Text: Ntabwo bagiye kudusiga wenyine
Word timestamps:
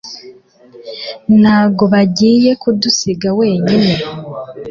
Ntabwo 1.39 1.83
bagiye 1.93 2.49
kudusiga 2.61 3.29
wenyine 3.39 3.93